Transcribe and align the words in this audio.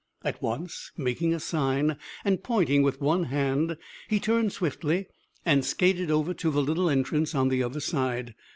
At 0.23 0.41
once, 0.41 0.91
making 0.97 1.31
a 1.31 1.39
sign 1.39 1.95
and 2.25 2.41
pointing 2.41 2.81
with 2.81 2.99
one 2.99 3.25
hand, 3.25 3.77
he 4.09 4.19
turned 4.19 4.51
swiftly 4.51 5.05
and 5.45 5.63
skated 5.63 6.09
over 6.09 6.33
to 6.33 6.49
the 6.49 6.63
little 6.63 6.89
entrance 6.89 7.35
on 7.35 7.49
the 7.49 7.61
other 7.61 7.79
side. 7.79 8.33